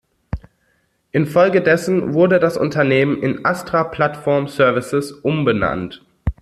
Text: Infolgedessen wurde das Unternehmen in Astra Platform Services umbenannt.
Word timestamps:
Infolgedessen 1.11 2.15
wurde 2.15 2.39
das 2.39 2.57
Unternehmen 2.57 3.21
in 3.21 3.45
Astra 3.45 3.83
Platform 3.83 4.47
Services 4.47 5.11
umbenannt. 5.11 6.03